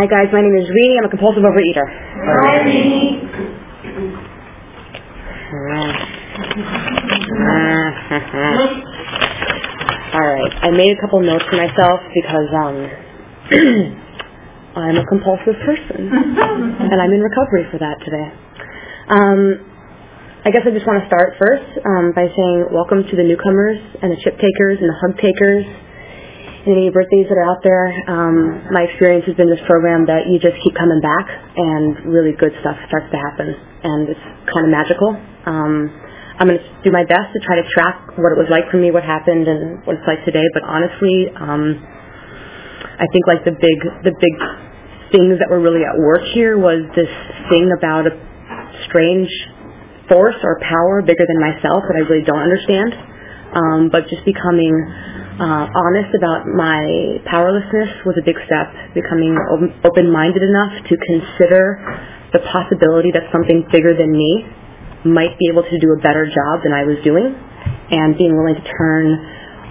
[0.00, 0.96] Hi guys, my name is Rini.
[0.96, 1.84] I'm a compulsive overeater.
[1.84, 3.20] Hi Rini.
[10.16, 12.76] All right, I made a couple notes for myself because um,
[14.80, 18.32] I'm a compulsive person, and I'm in recovery for that today.
[19.12, 19.68] Um,
[20.46, 23.76] I guess I just want to start first um, by saying welcome to the newcomers
[24.00, 25.68] and the chip takers and the hug takers
[26.66, 27.86] any birthdays that are out there.
[28.08, 32.36] Um, my experience has been this program that you just keep coming back and really
[32.36, 33.48] good stuff starts to happen
[33.84, 35.16] and it's kind of magical.
[35.48, 35.88] Um,
[36.40, 38.80] I'm going to do my best to try to track what it was like for
[38.80, 40.44] me, what happened, and what it's like today.
[40.56, 41.76] But honestly, um,
[42.96, 44.36] I think like the big the big
[45.12, 47.12] things that were really at work here was this
[47.52, 48.14] thing about a
[48.88, 49.28] strange
[50.08, 53.09] force or power bigger than myself that I really don't understand.
[53.50, 54.72] Um, but just becoming
[55.40, 58.70] uh, honest about my powerlessness was a big step.
[58.94, 59.34] Becoming
[59.82, 61.82] open-minded enough to consider
[62.32, 64.46] the possibility that something bigger than me
[65.04, 67.32] might be able to do a better job than I was doing,
[67.90, 69.18] and being willing to turn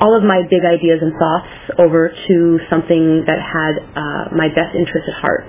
[0.02, 2.36] all of my big ideas and thoughts over to
[2.72, 5.44] something that had uh, my best interest at heart.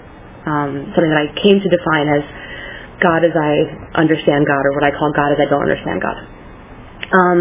[0.46, 2.24] Um, something that I came to define as
[3.00, 6.18] God as I understand God, or what I call God as I don't understand God.
[7.10, 7.40] Um,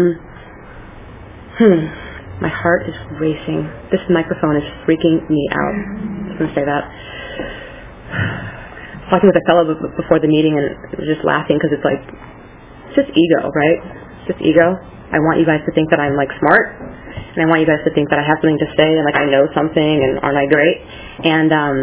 [1.60, 2.08] hmm
[2.40, 3.68] my heart is racing.
[3.92, 5.76] This microphone is freaking me out.
[5.76, 6.88] I'm going to say that.
[9.12, 12.00] Talking with a fellow before the meeting and was just laughing because it's like,
[12.88, 13.76] it's just ego, right?
[14.24, 14.72] It's just ego.
[15.12, 16.80] I want you guys to think that I'm like smart,
[17.34, 19.18] and I want you guys to think that I have something to say and like
[19.18, 20.78] I know something and aren't I great?
[21.26, 21.76] And um,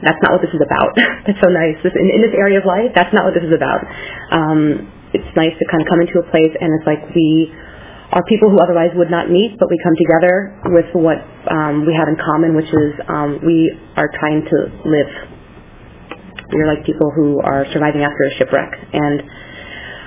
[0.00, 0.96] that's not what this is about.
[1.28, 1.76] that's so nice.
[1.84, 3.84] This, in, in this area of life, that's not what this is about.
[4.32, 7.52] Um, it's nice to kind of come into a place and it's like we
[8.14, 11.18] are people who otherwise would not meet, but we come together with what
[11.50, 15.10] um, we have in common, which is um, we are trying to live.
[16.54, 18.70] We're like people who are surviving after a shipwreck.
[18.94, 19.18] And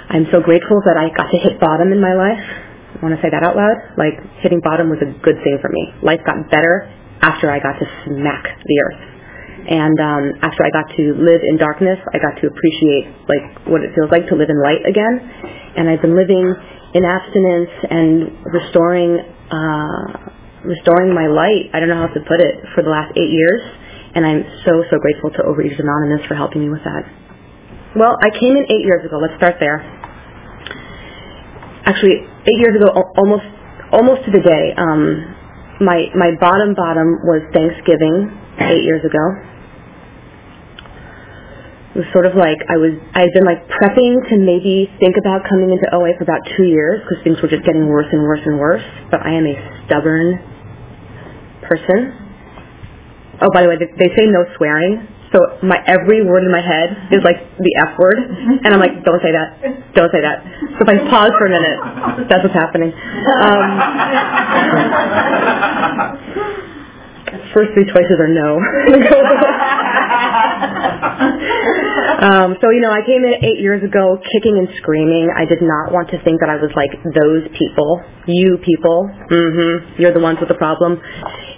[0.07, 2.39] I'm so grateful that I got to hit bottom in my life.
[2.95, 3.75] I want to say that out loud.
[3.99, 5.91] Like, hitting bottom was a good thing for me.
[5.99, 6.87] Life got better
[7.19, 9.03] after I got to smack the earth.
[9.67, 13.83] And um, after I got to live in darkness, I got to appreciate like what
[13.83, 15.19] it feels like to live in light again.
[15.75, 16.55] And I've been living
[16.93, 18.11] in abstinence and
[18.53, 19.19] restoring
[19.51, 20.05] uh,
[20.63, 21.71] restoring my light.
[21.73, 23.61] I don't know how to put it for the last eight years,
[24.15, 27.03] and I'm so so grateful to Overeaters Anonymous for helping me with that.
[27.95, 29.17] Well, I came in eight years ago.
[29.19, 29.79] Let's start there.
[31.87, 33.47] Actually, eight years ago, almost
[33.91, 34.75] almost to the day.
[34.77, 35.35] Um,
[35.79, 39.56] my my bottom bottom was Thanksgiving eight years ago
[41.97, 45.41] was sort of like I was I had been like prepping to maybe think about
[45.49, 48.45] coming into OA for about two years because things were just getting worse and worse
[48.45, 48.85] and worse.
[49.09, 49.55] But I am a
[49.89, 50.37] stubborn
[51.65, 52.13] person.
[53.41, 55.09] Oh, by the way, they, they say no swearing.
[55.33, 58.15] So my every word in my head is like the F word,
[58.63, 59.59] and I'm like, don't say that,
[59.91, 60.39] don't say that.
[60.79, 62.93] So if I pause for a minute, that's what's happening.
[62.95, 63.67] Um,
[67.53, 68.55] first three choices are no.
[72.23, 75.27] um, so, you know, I came in eight years ago kicking and screaming.
[75.35, 78.01] I did not want to think that I was like those people.
[78.27, 79.11] You people.
[79.27, 80.01] Mm-hmm.
[80.01, 81.01] You're the ones with the problem.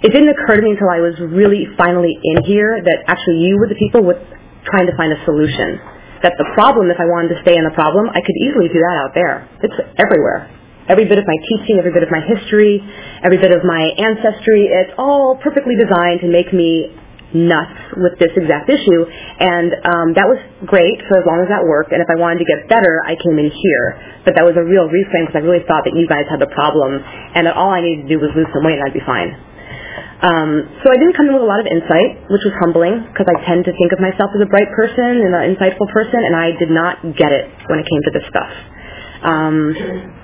[0.02, 3.58] It didn't occur to me until I was really finally in here that actually you
[3.58, 4.18] were the people with
[4.66, 5.78] trying to find a solution.
[6.22, 8.76] That the problem, if I wanted to stay in the problem, I could easily do
[8.76, 9.48] that out there.
[9.64, 10.59] It's everywhere
[10.90, 12.82] every bit of my teaching, every bit of my history,
[13.22, 16.90] every bit of my ancestry, it's all perfectly designed to make me
[17.30, 19.06] nuts with this exact issue.
[19.38, 21.94] And um, that was great for as long as that worked.
[21.94, 23.86] And if I wanted to get better, I came in here.
[24.26, 26.50] But that was a real reframe because I really thought that you guys had the
[26.50, 29.06] problem and that all I needed to do was lose some weight and I'd be
[29.06, 29.30] fine.
[30.20, 33.24] Um, so I didn't come in with a lot of insight, which was humbling because
[33.24, 36.36] I tend to think of myself as a bright person and an insightful person, and
[36.36, 38.52] I did not get it when it came to this stuff.
[39.24, 40.19] Um,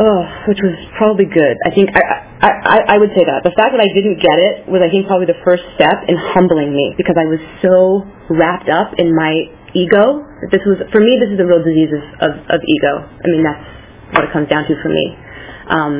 [0.00, 1.56] oh, which was probably good.
[1.68, 2.00] I think I,
[2.40, 3.44] I, I would say that.
[3.44, 6.16] The fact that I didn't get it was, I think, probably the first step in
[6.16, 8.00] humbling me because I was so
[8.32, 9.32] wrapped up in my
[9.76, 10.24] ego.
[10.40, 12.92] That this was, for me, this is the real disease of, of, of ego.
[13.04, 13.64] I mean, that's
[14.16, 15.04] what it comes down to for me.
[15.68, 15.92] Um,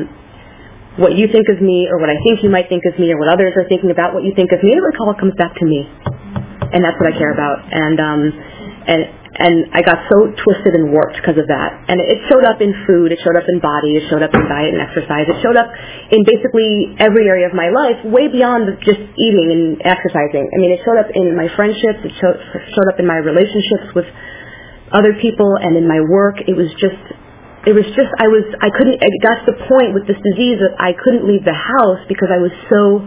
[0.97, 3.17] what you think of me or what I think you might think of me or
[3.21, 4.75] what others are thinking about what you think of me.
[4.75, 5.87] It all comes back to me,
[6.73, 7.63] and that's what I care about.
[7.71, 8.21] And um,
[8.91, 11.69] and and I got so twisted and warped because of that.
[11.89, 14.45] And it showed up in food, it showed up in body, it showed up in
[14.45, 15.65] diet and exercise, it showed up
[16.13, 20.45] in basically every area of my life, way beyond just eating and exercising.
[20.45, 22.37] I mean, it showed up in my friendships, it showed,
[22.77, 24.05] showed up in my relationships with
[24.93, 26.37] other people and in my work.
[26.45, 27.01] It was just
[27.65, 30.57] it was just I was I couldn't it got to the point with this disease
[30.61, 33.01] that I couldn't leave the house because I was so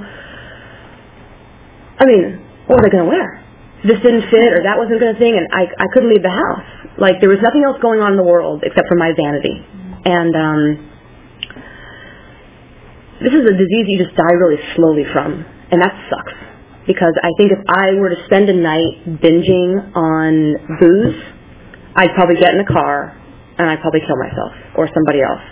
[1.99, 3.45] I mean, what was I gonna wear?
[3.85, 6.65] This didn't fit or that wasn't gonna thing and I I couldn't leave the house.
[6.99, 9.57] Like there was nothing else going on in the world except for my vanity.
[10.09, 10.63] And um
[13.21, 16.35] this is a disease you just die really slowly from and that sucks.
[16.87, 20.33] Because I think if I were to spend a night binging on
[20.81, 21.21] booze,
[21.97, 23.17] I'd probably get in the car
[23.59, 25.45] and I'd probably kill myself or somebody else.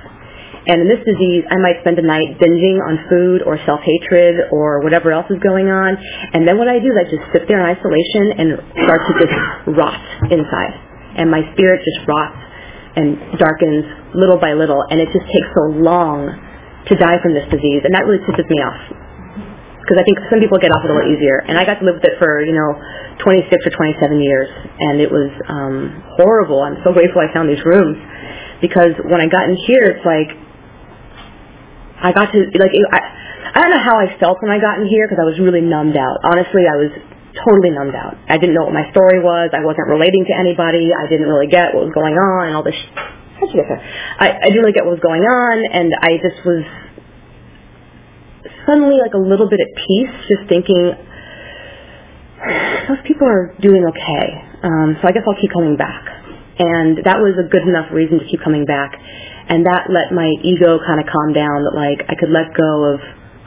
[0.63, 4.79] And in this disease, I might spend a night binging on food or self-hatred or
[4.87, 5.99] whatever else is going on.
[6.33, 8.49] And then what I do is I just sit there in isolation and
[8.87, 9.35] start to just
[9.75, 9.99] rot
[10.31, 10.75] inside.
[11.19, 12.39] And my spirit just rots
[12.95, 14.87] and darkens little by little.
[14.87, 17.83] And it just takes so long to die from this disease.
[17.83, 18.83] And that really pisses me off.
[19.83, 21.43] Because I think some people get off it a little easier.
[21.43, 22.79] And I got to live with it for, you know,
[23.19, 24.49] 26 or 27 years,
[24.79, 26.63] and it was um, horrible.
[26.63, 27.99] I'm so grateful I found these rooms
[28.63, 30.31] because when I got in here, it's like
[32.03, 33.01] I got to like it, I,
[33.55, 35.63] I don't know how I felt when I got in here because I was really
[35.63, 36.19] numbed out.
[36.27, 36.91] Honestly, I was
[37.47, 38.19] totally numbed out.
[38.29, 39.51] I didn't know what my story was.
[39.55, 40.91] I wasn't relating to anybody.
[40.93, 42.75] I didn't really get what was going on and all this.
[42.77, 42.93] Sh-
[43.41, 43.83] How'd you get there?
[43.83, 46.63] I, I didn't really get what was going on, and I just was
[48.67, 50.95] suddenly like a little bit at peace, just thinking
[52.89, 54.27] those people are doing okay.
[54.63, 56.05] Um, so I guess I'll keep coming back.
[56.59, 58.93] And that was a good enough reason to keep coming back.
[59.49, 62.95] And that let my ego kind of calm down that like I could let go
[62.95, 62.99] of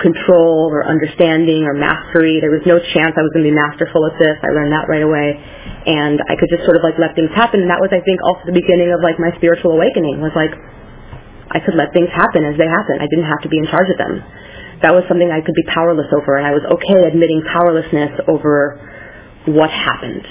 [0.03, 2.43] control or understanding or mastery.
[2.43, 4.35] There was no chance I was going to be masterful at this.
[4.43, 5.39] I learned that right away.
[5.87, 7.63] And I could just sort of like let things happen.
[7.63, 10.51] And that was, I think, also the beginning of like my spiritual awakening was like,
[11.53, 12.99] I could let things happen as they happen.
[12.99, 14.19] I didn't have to be in charge of them
[14.81, 18.77] that was something I could be powerless over, and I was okay admitting powerlessness over
[19.47, 20.25] what happened.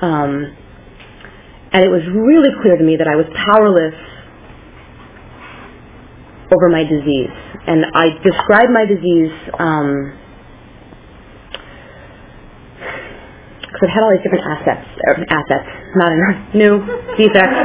[0.00, 0.56] Um,
[1.72, 3.94] and it was really clear to me that I was powerless
[6.52, 7.30] over my disease.
[7.66, 10.16] And I describe my disease um,
[13.68, 14.88] because I've had all these different aspects,
[15.30, 16.74] assets, not enough, new
[17.20, 17.58] defects.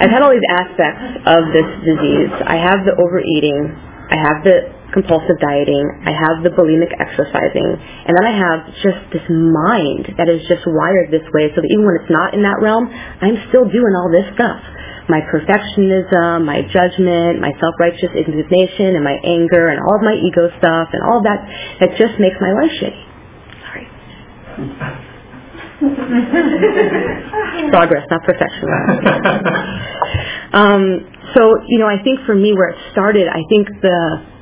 [0.00, 2.32] I've had all these aspects of this disease.
[2.44, 3.72] I have the overeating.
[4.10, 7.66] I have the compulsive dieting, I have the bulimic exercising,
[8.06, 11.70] and then I have just this mind that is just wired this way so that
[11.70, 14.62] even when it's not in that realm, I'm still doing all this stuff.
[15.10, 20.50] My perfectionism, my judgment, my self-righteous indignation, and my anger, and all of my ego
[20.58, 21.46] stuff, and all of that,
[21.82, 23.02] that just makes my life shitty.
[23.62, 23.86] Sorry.
[27.70, 28.66] Progress, not perfection.
[30.52, 34.35] um, so, you know, I think for me where it started, I think the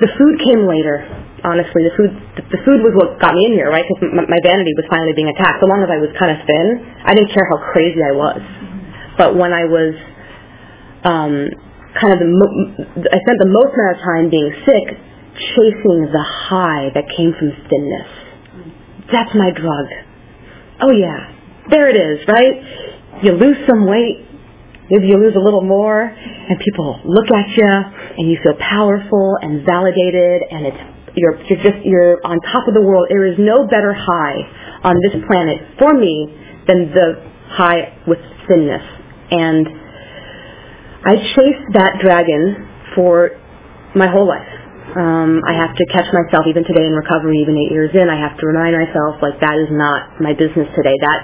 [0.00, 1.04] the food came later.
[1.44, 2.12] Honestly, the food
[2.52, 3.84] the food was what got me in here, right?
[3.86, 5.60] Because my, my vanity was finally being attacked.
[5.60, 6.66] So long as I was kind of thin,
[7.04, 8.40] I didn't care how crazy I was.
[9.16, 9.92] But when I was
[11.04, 11.34] um,
[11.96, 12.56] kind of the mo-
[13.08, 14.86] I spent the most amount of time being sick,
[15.56, 18.10] chasing the high that came from thinness.
[19.12, 19.86] That's my drug.
[20.82, 21.34] Oh yeah,
[21.70, 23.24] there it is, right?
[23.24, 24.28] You lose some weight,
[24.90, 27.72] maybe you lose a little more, and people look at you,
[28.18, 32.74] and you feel powerful and validated and it's you're, you're just you're on top of
[32.74, 33.06] the world.
[33.08, 34.36] There is no better high
[34.84, 36.28] on this planet for me
[36.66, 38.18] than the high with
[38.48, 38.82] thinness.
[39.30, 39.66] And
[41.04, 43.30] I chased that dragon for
[43.96, 44.59] my whole life.
[44.90, 48.10] Um, I have to catch myself even today in recovery, even eight years in.
[48.10, 50.96] I have to remind myself like that is not my business today.
[50.98, 51.20] That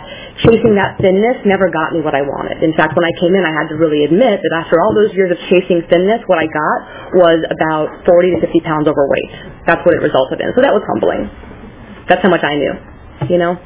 [0.46, 2.62] chasing that thinness never got me what I wanted.
[2.62, 5.10] In fact, when I came in, I had to really admit that after all those
[5.18, 6.78] years of chasing thinness, what I got
[7.18, 9.30] was about 40 to 50 pounds overweight.
[9.66, 10.54] That's what it resulted in.
[10.54, 11.26] So that was humbling.
[12.06, 12.74] That's how much I knew,
[13.34, 13.58] you know.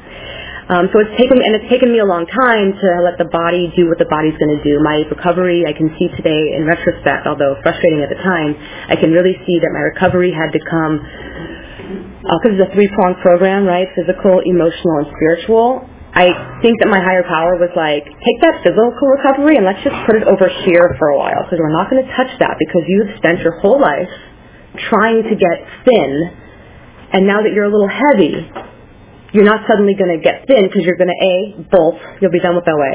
[0.71, 3.67] Um, so it's taken, and it's taken me a long time to let the body
[3.75, 4.79] do what the body's going to do.
[4.79, 8.55] My recovery, I can see today in retrospect, although frustrating at the time,
[8.87, 11.03] I can really see that my recovery had to come,
[12.23, 13.83] because uh, it's a three-pronged program, right?
[13.99, 15.83] Physical, emotional, and spiritual.
[16.15, 16.31] I
[16.63, 20.15] think that my higher power was like, take that physical recovery and let's just put
[20.15, 23.11] it over here for a while, because we're not going to touch that because you've
[23.19, 24.11] spent your whole life
[24.87, 26.11] trying to get thin,
[27.11, 28.47] and now that you're a little heavy,
[29.31, 31.35] you're not suddenly going to get thin because you're going to a
[31.71, 32.93] bolt you'll be done with OA,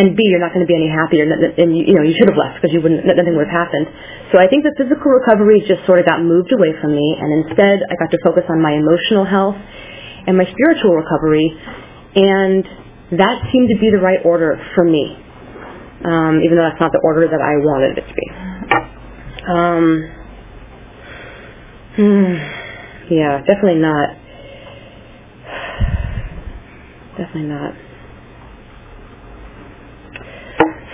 [0.00, 2.28] and b you're not going to be any happier, and you, you know you should
[2.28, 3.86] have left because you wouldn't nothing would have happened.
[4.32, 7.44] So I think the physical recovery just sort of got moved away from me, and
[7.44, 9.56] instead I got to focus on my emotional health
[10.26, 11.52] and my spiritual recovery,
[12.16, 12.64] and
[13.20, 15.12] that seemed to be the right order for me,
[16.08, 18.26] um, even though that's not the order that I wanted it to be.
[19.44, 19.86] Um,
[21.96, 22.34] hmm,
[23.12, 24.23] yeah, definitely not
[27.18, 27.74] Definitely not.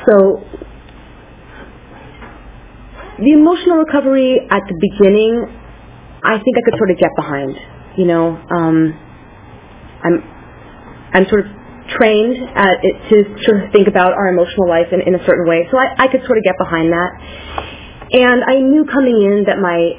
[0.09, 0.45] So,
[3.19, 5.45] the emotional recovery at the beginning,
[6.25, 7.57] I think I could sort of get behind.
[7.99, 8.95] You know, um,
[10.05, 10.17] I'm
[11.15, 11.53] I'm sort of
[11.99, 15.47] trained at it to sort of think about our emotional life in, in a certain
[15.49, 17.11] way, so I, I could sort of get behind that.
[18.13, 19.99] And I knew coming in that my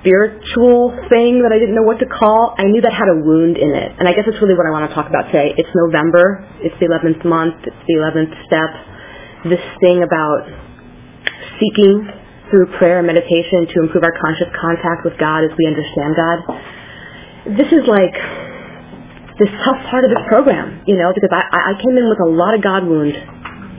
[0.00, 3.56] spiritual thing that I didn't know what to call, I knew that had a wound
[3.60, 3.90] in it.
[4.00, 5.52] And I guess that's really what I want to talk about today.
[5.56, 6.44] It's November.
[6.64, 7.60] It's the 11th month.
[7.68, 8.70] It's the 11th step.
[9.52, 10.48] This thing about
[11.60, 12.08] seeking
[12.48, 16.38] through prayer and meditation to improve our conscious contact with God as we understand God.
[17.56, 18.16] This is like
[19.38, 22.28] this tough part of this program, you know, because I, I came in with a
[22.28, 23.16] lot of God wound.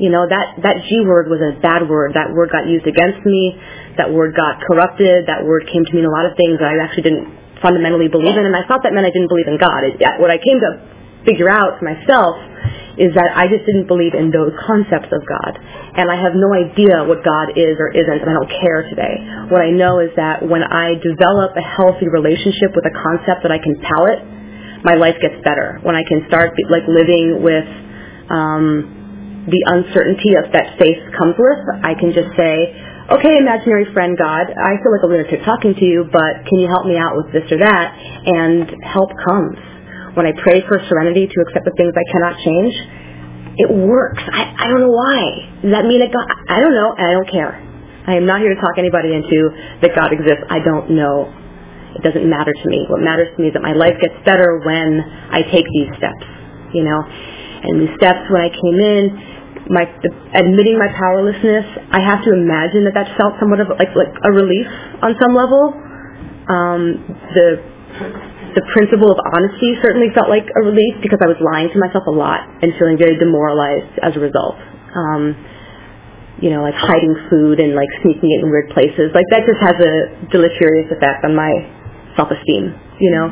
[0.02, 2.18] You know, that, that G word was a bad word.
[2.18, 3.54] That word got used against me
[3.98, 5.28] that word got corrupted.
[5.28, 7.28] That word came to mean a lot of things that I actually didn't
[7.60, 9.84] fundamentally believe in, and I thought that meant I didn't believe in God.
[9.86, 10.72] It, what I came to
[11.28, 12.34] figure out for myself
[12.98, 15.54] is that I just didn't believe in those concepts of God.
[15.96, 19.16] And I have no idea what God is or isn't, and I don't care today.
[19.54, 23.54] What I know is that when I develop a healthy relationship with a concept that
[23.54, 24.22] I can palate,
[24.82, 25.78] my life gets better.
[25.86, 27.70] When I can start like living with
[28.34, 29.01] um,
[29.48, 32.78] the uncertainty of that faith comes with, I can just say,
[33.10, 36.70] okay, imaginary friend God, I feel like a lunatic talking to you, but can you
[36.70, 37.88] help me out with this or that?
[37.98, 39.58] And help comes.
[40.14, 42.74] When I pray for serenity to accept the things I cannot change,
[43.58, 44.22] it works.
[44.22, 45.20] I, I don't know why.
[45.64, 47.54] Does that mean that God, I don't know, I don't care.
[48.08, 50.44] I am not here to talk anybody into that God exists.
[50.50, 51.30] I don't know.
[51.96, 52.86] It doesn't matter to me.
[52.90, 56.26] What matters to me is that my life gets better when I take these steps,
[56.74, 57.00] you know.
[57.62, 59.31] And these steps, when I came in,
[59.72, 59.88] my
[60.36, 61.64] admitting my powerlessness,
[61.96, 64.68] I have to imagine that that felt somewhat of like like a relief
[65.00, 65.72] on some level.
[66.52, 67.00] Um,
[67.32, 67.48] the
[68.52, 72.04] the principle of honesty certainly felt like a relief because I was lying to myself
[72.04, 74.60] a lot and feeling very demoralized as a result.
[74.92, 75.40] Um,
[76.44, 79.16] you know, like hiding food and like sneaking it in weird places.
[79.16, 79.94] Like that just has a
[80.36, 81.52] deleterious effect on my
[82.20, 82.76] self-esteem.
[83.00, 83.28] You know.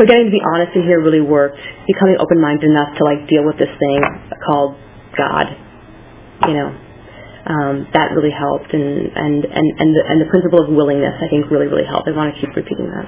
[0.00, 1.60] So getting to be honest in here really worked.
[1.84, 4.00] Becoming open-minded enough to like deal with this thing
[4.48, 4.78] called
[5.18, 5.46] God.
[6.46, 6.70] You know,
[7.50, 11.26] um, that really helped, and and and and the, and the principle of willingness, I
[11.26, 12.06] think, really really helped.
[12.06, 13.06] I want to keep repeating that.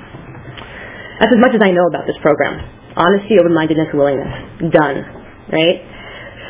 [1.23, 2.59] That's as much as I know about this program.
[2.97, 4.73] Honesty, open-mindedness, willingness.
[4.73, 4.97] Done.
[5.52, 5.79] Right.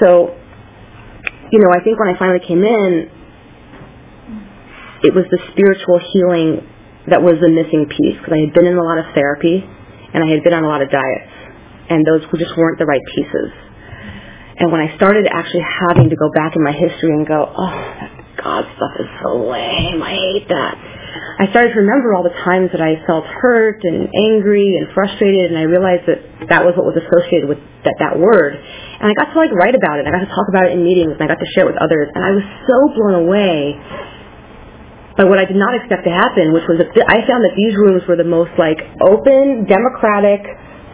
[0.00, 0.32] So,
[1.52, 3.10] you know, I think when I finally came in,
[5.02, 6.64] it was the spiritual healing
[7.10, 9.64] that was the missing piece because I had been in a lot of therapy
[10.14, 11.32] and I had been on a lot of diets,
[11.90, 13.50] and those just weren't the right pieces.
[14.60, 17.80] And when I started actually having to go back in my history and go, oh,
[17.96, 20.04] that God stuff is so lame.
[20.04, 20.76] I hate that.
[21.40, 25.48] I started to remember all the times that I felt hurt and angry and frustrated,
[25.48, 26.20] and I realized that
[26.52, 27.56] that was what was associated with
[27.88, 28.52] that, that word.
[28.60, 30.04] And I got to like write about it.
[30.04, 31.80] I got to talk about it in meetings, and I got to share it with
[31.80, 32.12] others.
[32.12, 33.80] And I was so blown away
[35.16, 37.72] by what I did not expect to happen, which was that I found that these
[37.80, 40.44] rooms were the most like open, democratic,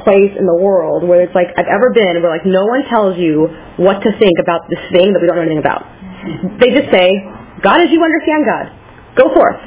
[0.06, 3.18] place in the world where it's like I've ever been where like no one tells
[3.18, 3.50] you
[3.82, 5.82] what to think about this thing that we don't know anything about.
[6.62, 7.10] They just say,
[7.62, 8.66] God as you understand God.
[9.18, 9.58] Go forth.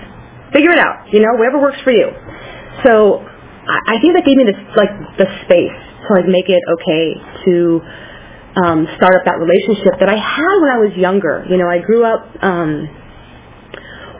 [0.52, 1.12] Figure it out.
[1.12, 2.10] You know, whatever works for you.
[2.84, 6.64] So I, I think that gave me this like the space to like make it
[6.80, 7.06] okay
[7.46, 7.82] to
[8.60, 11.46] um, start up that relationship that I had when I was younger.
[11.48, 12.90] You know, I grew up um,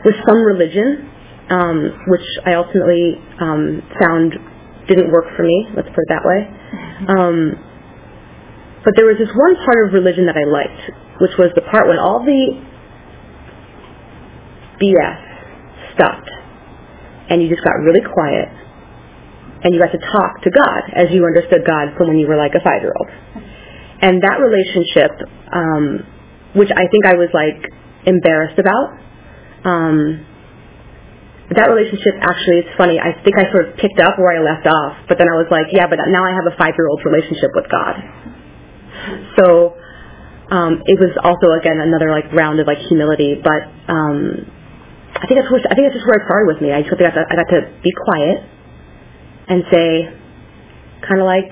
[0.04, 1.10] with some religion,
[1.50, 1.76] um,
[2.08, 4.34] which I ultimately um, found
[4.90, 6.40] didn't work for me, let's put it that way.
[7.06, 7.54] Um,
[8.82, 10.82] but there was this one part of religion that I liked,
[11.22, 12.58] which was the part when all the
[14.82, 15.20] BS
[15.94, 16.30] stopped
[17.30, 18.48] and you just got really quiet
[19.62, 22.36] and you got to talk to God as you understood God from when you were
[22.36, 23.10] like a five year old.
[24.00, 25.12] And that relationship,
[25.52, 26.06] um,
[26.56, 27.60] which I think I was like
[28.06, 28.96] embarrassed about,
[29.68, 30.26] um,
[31.56, 33.02] that relationship actually is funny.
[33.02, 35.50] I think I sort of picked up where I left off, but then I was
[35.50, 37.94] like, yeah, but now I have a five year old relationship with God.
[39.34, 39.74] So
[40.54, 44.46] um, it was also again another like round of like humility, but um,
[45.18, 46.70] I think that's where, I think that's just where it started with me.
[46.70, 48.46] I just got to, I got to be quiet
[49.50, 50.06] and say,
[51.02, 51.50] kind of like,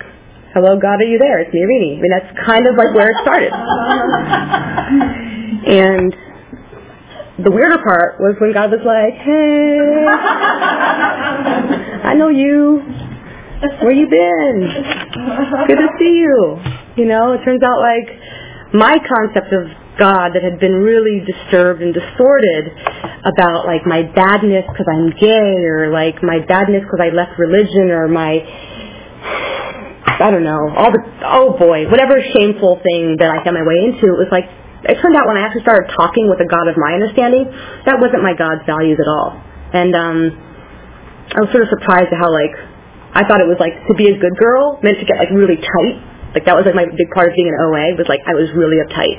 [0.54, 1.42] hello God, are you there?
[1.42, 1.98] It's me, Irini.
[1.98, 3.50] I mean, that's kind of like where it started.
[5.66, 6.14] and
[7.38, 9.78] the weirder part was when God was like, hey,
[12.10, 12.82] I know you.
[13.82, 14.70] Where you been?
[15.66, 16.58] Good to see you.
[16.96, 18.10] You know, it turns out like
[18.74, 22.70] my concept of God that had been really disturbed and distorted
[23.22, 27.90] about like my badness because I'm gay or like my badness because I left religion
[27.90, 28.42] or my
[30.06, 33.90] I don't know all the oh boy whatever shameful thing that I found my way
[33.90, 34.46] into it was like
[34.86, 37.50] it turned out when I actually started talking with a God of my understanding
[37.86, 39.34] that wasn't my God's values at all.
[39.74, 40.18] And um
[41.34, 42.54] I was sort of surprised at how like
[43.18, 45.58] I thought it was like to be a good girl meant to get like really
[45.58, 45.96] tight.
[46.36, 48.52] Like that was like my big part of being an OA was like I was
[48.54, 49.18] really uptight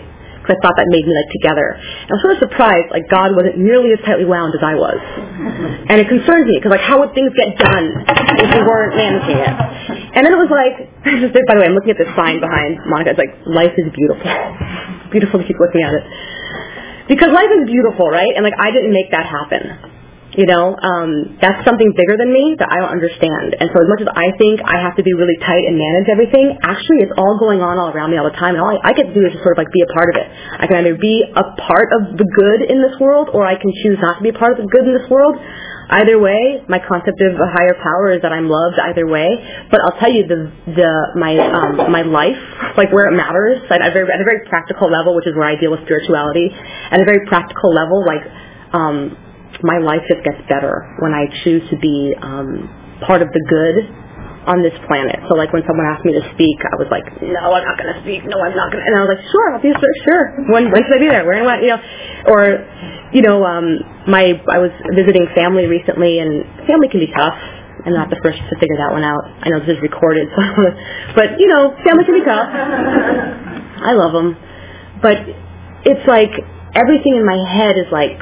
[0.50, 1.78] because I thought that made me like together.
[1.78, 4.74] And I was sort of surprised like God wasn't nearly as tightly wound as I
[4.74, 7.86] was, and it concerned me because like how would things get done
[8.42, 9.54] if we weren't managing it?
[10.18, 10.90] And then it was like,
[11.46, 13.14] by the way, I'm looking at this sign behind Monica.
[13.14, 14.26] It's like life is beautiful,
[15.14, 16.04] beautiful to keep looking at it
[17.06, 18.34] because life is beautiful, right?
[18.34, 19.99] And like I didn't make that happen.
[20.40, 23.60] You know, um, that's something bigger than me that I don't understand.
[23.60, 26.08] And so as much as I think I have to be really tight and manage
[26.08, 28.56] everything, actually it's all going on all around me all the time.
[28.56, 30.08] And all I, I get to do is just sort of like be a part
[30.08, 30.28] of it.
[30.32, 33.68] I can either be a part of the good in this world or I can
[33.84, 35.36] choose not to be a part of the good in this world.
[35.92, 39.28] Either way, my concept of a higher power is that I'm loved either way.
[39.68, 42.40] But I'll tell you the the my um, my life,
[42.80, 45.36] like where it matters, like at a very at a very practical level, which is
[45.36, 48.22] where I deal with spirituality, at a very practical level, like
[48.72, 49.18] um,
[49.64, 52.70] my life just gets better when I choose to be um,
[53.06, 53.78] part of the good
[54.48, 55.20] on this planet.
[55.28, 57.92] So like when someone asked me to speak, I was like, no, I'm not going
[57.94, 58.24] to speak.
[58.26, 58.86] No, I'm not going to.
[58.88, 59.96] And I was like, sure, I'll be sure.
[60.08, 60.24] sure.
[60.50, 61.26] When, when should I be there?
[61.28, 61.82] Where I, you know,
[62.32, 62.42] or,
[63.14, 67.38] you know, um, my, I was visiting family recently and family can be tough.
[67.86, 69.24] I'm not the first to figure that one out.
[69.24, 70.44] I know this is recorded, so,
[71.16, 72.52] but you know, family can be tough.
[72.52, 74.36] I love them,
[75.00, 75.16] but
[75.88, 76.36] it's like
[76.76, 78.20] everything in my head is like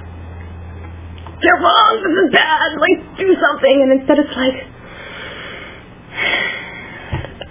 [1.41, 3.75] you're wrong, this is bad, like, do something.
[3.85, 4.57] And instead it's like,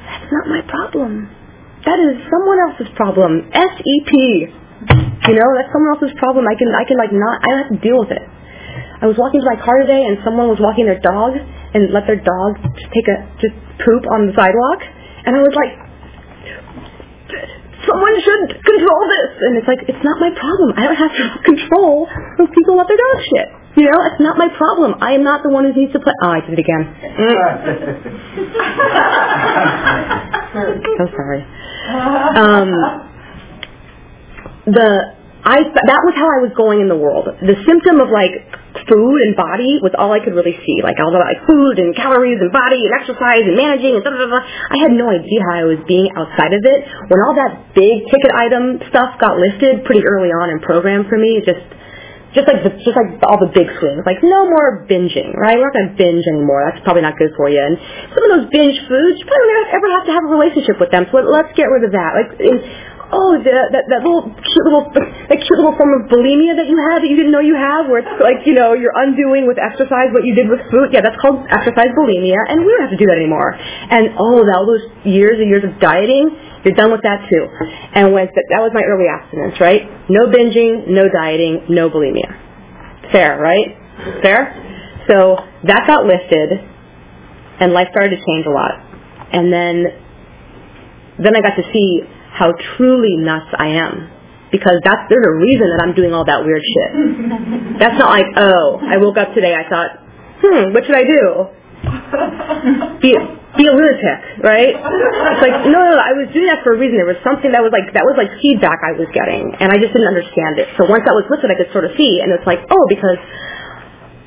[0.06, 1.30] that's not my problem.
[1.86, 3.46] That is someone else's problem.
[3.54, 4.12] S-E-P.
[5.26, 6.46] You know, that's someone else's problem.
[6.50, 8.26] I can, I can like not, I don't have to deal with it.
[9.02, 12.10] I was walking to my car today and someone was walking their dog and let
[12.10, 13.54] their dog just take a, just
[13.86, 14.80] poop on the sidewalk.
[15.26, 15.72] And I was like,
[17.86, 19.30] someone should control this.
[19.46, 20.74] And it's like, it's not my problem.
[20.74, 23.65] I don't have to control those people let their dog shit.
[23.76, 24.94] You know, it's not my problem.
[25.00, 26.14] I am not the one who needs to put...
[26.22, 26.88] Oh, I did it again.
[30.96, 31.44] so sorry.
[32.36, 32.72] Um,
[34.66, 37.30] the I that was how I was going in the world.
[37.30, 38.34] The symptom of like
[38.90, 40.82] food and body was all I could really see.
[40.82, 44.10] Like all the like food and calories and body and exercise and managing and blah,
[44.10, 44.42] blah, blah.
[44.42, 46.80] I had no idea how I was being outside of it.
[47.06, 51.14] When all that big ticket item stuff got listed pretty early on in program for
[51.14, 51.62] me, it just
[52.36, 55.56] just like the, just like all the big swings, like no more binging, right?
[55.56, 56.68] We're not going to binge anymore.
[56.68, 57.58] That's probably not good for you.
[57.58, 57.80] And
[58.12, 60.92] some of those binge foods, you probably never ever have to have a relationship with
[60.92, 61.08] them.
[61.08, 62.10] So let's get rid of that.
[62.12, 62.30] Like,
[63.08, 64.92] oh, the, that that little cute little
[65.32, 67.86] that cute little form of bulimia that you have that you didn't know you have,
[67.86, 70.90] where it's like you know you're undoing with exercise what you did with food.
[70.92, 73.54] Yeah, that's called exercise bulimia, and we don't have to do that anymore.
[73.56, 76.28] And oh, all those years and years of dieting
[76.66, 77.46] you're done with that too.
[77.94, 79.86] And when, that was my early abstinence, right?
[80.10, 82.26] No binging, no dieting, no bulimia.
[83.14, 83.70] Fair, right?
[84.18, 84.50] Fair?
[85.06, 86.58] So that got lifted,
[87.62, 88.82] and life started to change a lot.
[89.30, 89.86] And then,
[91.22, 92.02] then I got to see
[92.34, 94.10] how truly nuts I am.
[94.50, 96.90] Because that's, there's a reason that I'm doing all that weird shit.
[97.78, 99.90] That's not like, oh, I woke up today, I thought,
[100.40, 101.50] hmm, what should I do?
[103.02, 103.14] Be,
[103.56, 104.74] be a lunatic, right?
[104.74, 106.98] It's like, no, no, no, I was doing that for a reason.
[107.00, 109.80] There was something that was like, that was like feedback I was getting, and I
[109.80, 110.68] just didn't understand it.
[110.76, 113.20] So once that was lifted, I could sort of see, and it's like, oh, because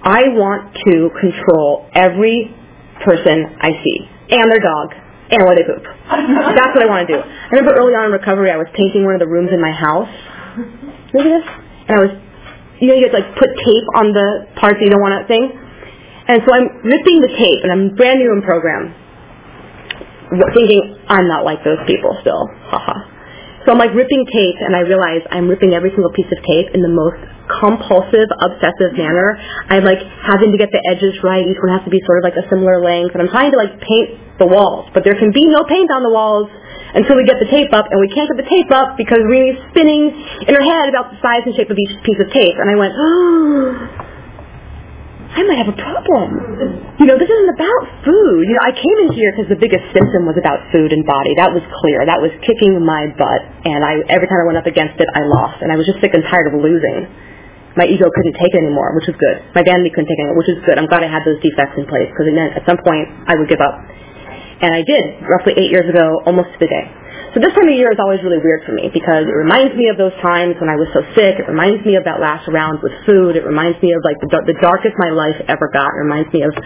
[0.02, 2.50] I want to control every
[3.06, 3.98] person I see,
[4.34, 4.95] and their dog,
[5.30, 5.84] and where they poop.
[5.86, 7.19] That's what I want to do.
[7.22, 9.72] I remember early on in recovery, I was painting one of the rooms in my
[9.76, 10.10] house.
[11.13, 11.48] Remember this?
[11.86, 12.13] And I was,
[12.82, 15.68] you know, you get like put tape on the parts you don't want to thing.
[16.30, 18.94] And so I'm ripping the tape, and I'm brand new in program
[20.54, 22.46] thinking I'm not like those people still.
[22.70, 23.65] Haha.
[23.65, 26.70] so I'm like ripping tape and I realize I'm ripping every single piece of tape
[26.74, 27.18] in the most
[27.50, 29.42] compulsive, obsessive manner.
[29.74, 31.42] I'm like having to get the edges right.
[31.42, 33.18] Each one has to be sort of like a similar length.
[33.18, 34.94] And I'm trying to like paint the walls.
[34.94, 36.46] But there can be no paint on the walls
[36.94, 37.89] until we get the tape up.
[37.89, 40.13] And we can't get the tape up because Rini's spinning
[40.46, 42.54] in her head about the size and shape of each piece of tape.
[42.54, 44.06] And I went, oh.
[45.30, 46.30] I might have a problem.
[46.98, 48.50] You know, this isn't about food.
[48.50, 51.38] You know, I came in here because the biggest symptom was about food and body.
[51.38, 52.02] That was clear.
[52.10, 55.22] That was kicking my butt, and I every time I went up against it, I
[55.30, 57.06] lost, and I was just sick and tired of losing.
[57.78, 59.38] My ego couldn't take it anymore, which was good.
[59.54, 60.82] My vanity couldn't take it, anymore, which was good.
[60.82, 63.38] I'm glad I had those defects in place because it meant at some point I
[63.38, 63.78] would give up,
[64.65, 66.86] and I did roughly eight years ago, almost to the day.
[67.30, 69.86] So this time of year is always really weird for me because it reminds me
[69.94, 71.38] of those times when I was so sick.
[71.38, 73.38] It reminds me of that last round with food.
[73.38, 75.94] It reminds me of like the, the darkest my life ever got.
[75.94, 76.58] It reminds me of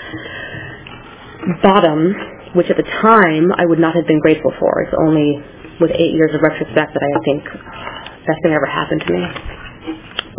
[1.60, 2.15] bottom,
[2.56, 4.88] which at the time I would not have been grateful for.
[4.88, 5.43] It's only
[5.84, 7.43] with eight years of retrospect that I think
[8.23, 9.19] best thing ever happened to me.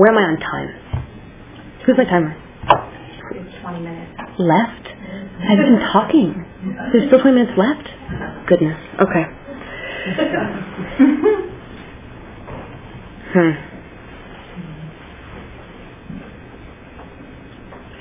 [0.01, 0.69] Where am I on time?
[1.85, 2.33] Who's my timer?
[3.61, 4.13] 20 minutes.
[4.41, 4.89] Left?
[5.45, 6.33] I've been talking.
[6.97, 7.85] There's still 20 minutes left?
[8.49, 8.81] Goodness.
[9.05, 9.43] Okay
[13.33, 13.57] hmm.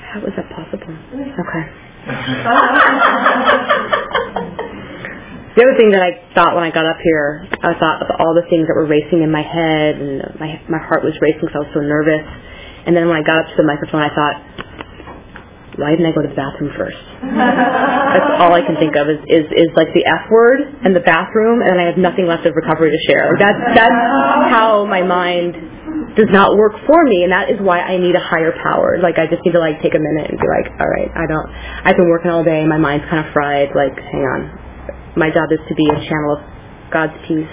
[0.04, 0.84] How was that possible?
[0.84, 1.64] Okay.
[5.56, 8.34] the other thing that I thought when I got up here, I thought of all
[8.36, 11.56] the things that were racing in my head, and my my heart was racing because
[11.56, 12.20] I was so nervous.
[12.84, 14.36] And then when I got up to the microphone, I thought,
[15.76, 16.98] why didn't I go to the bathroom first?
[17.20, 21.02] That's all I can think of is, is, is like the F word and the
[21.02, 23.34] bathroom, and I have nothing left of recovery to share.
[23.38, 24.00] That's, that's
[24.54, 25.58] how my mind
[26.14, 29.02] does not work for me, and that is why I need a higher power.
[29.02, 31.26] Like, I just need to, like, take a minute and be like, all right, I
[31.26, 31.46] don't,
[31.82, 34.40] I've been working all day, my mind's kind of fried, like, hang on.
[35.18, 36.40] My job is to be a channel of
[36.94, 37.50] God's peace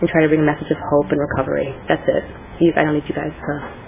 [0.00, 1.76] and try to bring a message of hope and recovery.
[1.88, 2.24] That's it.
[2.76, 3.87] I don't need you guys to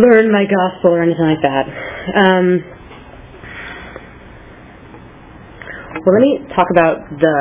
[0.00, 1.66] learn my gospel or anything like that.
[2.16, 2.64] Um,
[6.04, 7.38] well, let me talk about the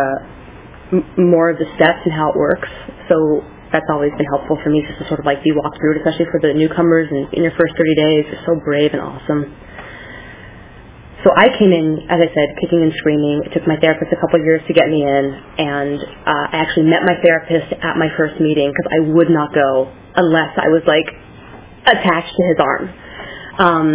[1.17, 2.69] more of the steps and how it works.
[3.09, 5.95] So that's always been helpful for me just to sort of like be walked through
[5.95, 8.23] it, especially for the newcomers and in your first 30 days.
[8.31, 9.47] You're so brave and awesome.
[11.23, 13.43] So I came in, as I said, kicking and screaming.
[13.45, 15.25] It took my therapist a couple of years to get me in,
[15.57, 19.53] and uh, I actually met my therapist at my first meeting because I would not
[19.53, 21.07] go unless I was like
[21.85, 22.83] attached to his arm.
[23.57, 23.87] Um,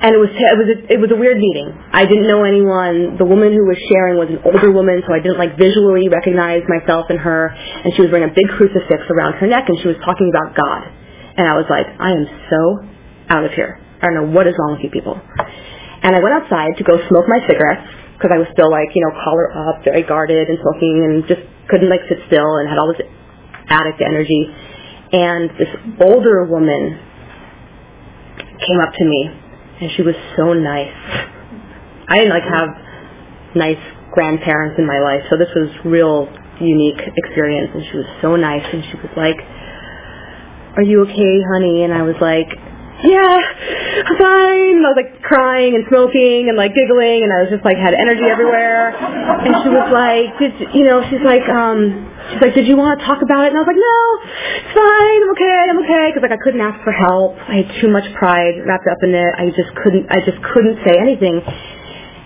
[0.00, 1.76] and it was it was a, it was a weird meeting.
[1.92, 3.20] I didn't know anyone.
[3.20, 6.64] The woman who was sharing was an older woman, so I didn't like visually recognize
[6.72, 7.52] myself in her.
[7.52, 10.56] And she was wearing a big crucifix around her neck, and she was talking about
[10.56, 10.88] God.
[11.36, 12.60] And I was like, I am so
[13.28, 13.76] out of here.
[14.00, 15.20] I don't know what is wrong with you people.
[16.00, 17.84] And I went outside to go smoke my cigarettes
[18.16, 21.44] because I was still like you know collar up, very guarded and smoking, and just
[21.68, 23.04] couldn't like sit still and had all this
[23.68, 24.48] addict energy
[25.12, 25.68] and this
[26.00, 26.98] older woman
[28.66, 29.30] came up to me
[29.80, 30.94] and she was so nice.
[32.08, 32.68] I didn't like have
[33.54, 33.80] nice
[34.12, 36.28] grandparents in my life, so this was real
[36.60, 39.38] unique experience and she was so nice and she was like,
[40.76, 41.82] Are you okay, honey?
[41.84, 42.48] And I was like,
[43.04, 43.40] yeah,
[44.08, 44.72] I'm fine.
[44.80, 47.76] And I was like crying and smoking and like giggling and I was just like
[47.80, 48.92] had energy everywhere.
[48.96, 53.00] And she was like, did you know, she's like, um, she's like, did you want
[53.00, 53.52] to talk about it?
[53.52, 54.00] And I was like, no,
[54.60, 55.18] it's fine.
[55.24, 55.60] I'm okay.
[55.72, 56.04] I'm okay.
[56.12, 57.36] Because like I couldn't ask for help.
[57.48, 59.32] I had too much pride wrapped up in it.
[59.36, 60.06] I just couldn't.
[60.12, 61.40] I just couldn't say anything.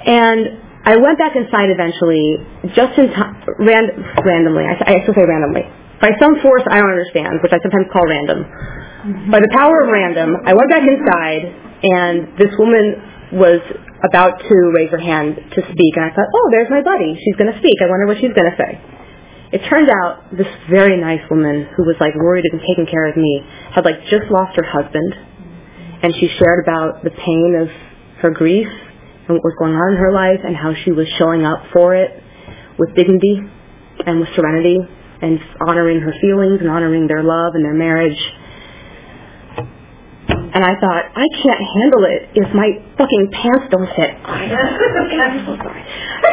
[0.06, 2.42] And I went back inside eventually,
[2.76, 3.88] just in time, ran,
[4.20, 4.64] randomly.
[4.68, 5.64] I, I still say randomly.
[6.00, 8.38] By some force I don't understand, which I sometimes call random.
[8.44, 9.30] Mm-hmm.
[9.30, 11.42] By the power of random, I went back inside,
[11.84, 13.60] and this woman was
[14.04, 17.16] about to raise her hand to speak, and I thought, oh, there's my buddy.
[17.20, 17.78] She's going to speak.
[17.80, 18.72] I wonder what she's going to say.
[19.54, 23.16] It turned out this very nice woman who was like worried and taking care of
[23.16, 25.14] me had like just lost her husband,
[26.02, 27.68] and she shared about the pain of
[28.20, 28.68] her grief
[29.28, 31.94] and what was going on in her life and how she was showing up for
[31.94, 32.10] it
[32.78, 33.40] with dignity
[34.04, 34.80] and with serenity
[35.24, 38.18] and honoring her feelings and honoring their love and their marriage.
[40.28, 44.14] And I thought, I can't handle it if my fucking pants don't fit.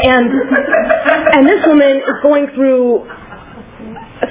[0.04, 3.06] And and this woman is going through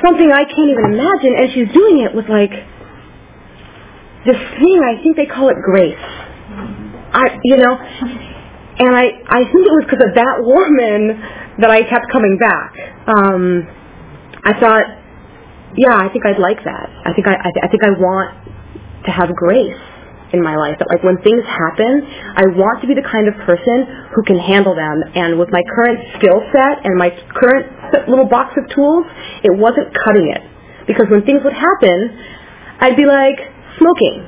[0.03, 2.51] something I can't even imagine, and she's doing it with like
[4.27, 4.79] this thing.
[4.83, 5.99] I think they call it grace.
[7.13, 11.23] I, you know, and I I think it was because of that woman
[11.61, 12.73] that I kept coming back.
[13.07, 13.67] Um,
[14.45, 14.85] I thought,
[15.77, 16.87] yeah, I think I'd like that.
[17.07, 18.35] I think I I, I think I want
[19.07, 19.77] to have grace
[20.33, 20.79] in my life.
[20.79, 22.03] That like when things happen,
[22.37, 25.03] I want to be the kind of person who can handle them.
[25.15, 29.07] And with my current skill set and my current little box of tools,
[29.45, 30.43] it wasn't cutting it.
[30.87, 31.99] Because when things would happen,
[32.81, 33.39] I'd be like
[33.79, 34.27] smoking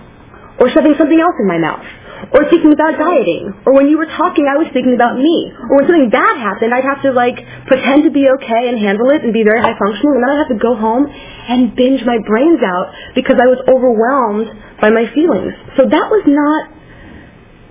[0.61, 1.83] or shoving something else in my mouth
[2.31, 5.83] or thinking about dieting, or when you were talking, I was thinking about me, or
[5.83, 9.27] when something bad happened, I'd have to like pretend to be okay and handle it
[9.27, 12.23] and be very high functioning, and then I'd have to go home and binge my
[12.23, 14.47] brains out because I was overwhelmed
[14.79, 15.53] by my feelings.
[15.75, 16.63] So that was not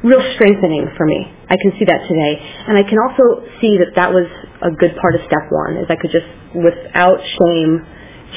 [0.03, 1.29] real strengthening for me.
[1.47, 2.33] I can see that today.
[2.67, 4.25] And I can also see that that was
[4.61, 6.25] a good part of step one, is I could just,
[6.57, 7.85] without shame,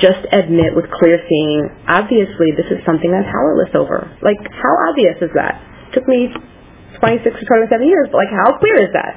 [0.00, 4.10] just admit with clear seeing, obviously this is something I'm powerless over.
[4.20, 5.56] Like, how obvious is that?
[5.94, 6.28] Took me
[6.98, 9.14] 26 or 27 years, but like, how clear is that?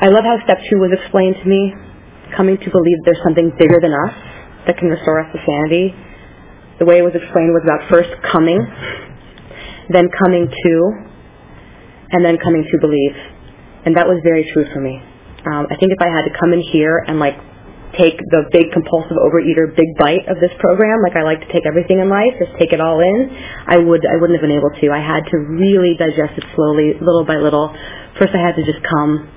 [0.00, 1.72] I love how step two was explained to me,
[2.36, 4.14] coming to believe there's something bigger than us
[4.66, 5.94] that can restore us to sanity.
[6.78, 8.60] The way it was explained was about first coming,
[9.88, 10.72] then coming to,
[12.12, 13.16] and then coming to believe.
[13.88, 15.00] And that was very true for me.
[15.46, 17.38] Um, I think if I had to come in here and like
[17.94, 21.64] take the big compulsive overeater big bite of this program, like I like to take
[21.66, 23.30] everything in life, just take it all in,
[23.66, 24.84] I would I wouldn't have been able to.
[24.90, 27.70] I had to really digest it slowly, little by little.
[28.18, 29.30] First I had to just come,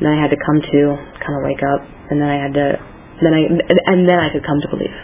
[0.00, 0.80] then I had to come to,
[1.20, 2.66] kind of wake up, and then I had to,
[3.20, 3.40] then I
[3.92, 4.96] and then I could come to believe.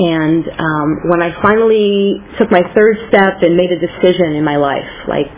[0.00, 4.56] And um, when I finally took my third step and made a decision in my
[4.56, 5.34] life, like,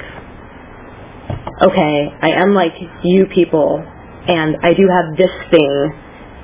[1.67, 6.02] okay, I am like you people, and I do have this thing